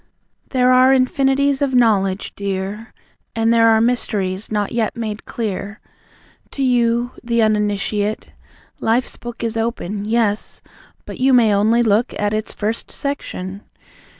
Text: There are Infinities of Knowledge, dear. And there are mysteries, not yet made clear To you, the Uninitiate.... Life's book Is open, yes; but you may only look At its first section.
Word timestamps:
There 0.49 0.71
are 0.71 0.91
Infinities 0.95 1.61
of 1.61 1.75
Knowledge, 1.75 2.33
dear. 2.35 2.91
And 3.35 3.53
there 3.53 3.67
are 3.67 3.79
mysteries, 3.79 4.51
not 4.51 4.71
yet 4.71 4.95
made 4.95 5.25
clear 5.25 5.79
To 6.53 6.63
you, 6.63 7.11
the 7.23 7.43
Uninitiate.... 7.43 8.31
Life's 8.79 9.15
book 9.17 9.43
Is 9.43 9.57
open, 9.57 10.05
yes; 10.05 10.63
but 11.05 11.19
you 11.19 11.33
may 11.33 11.53
only 11.53 11.83
look 11.83 12.15
At 12.17 12.33
its 12.33 12.51
first 12.51 12.89
section. 12.89 13.61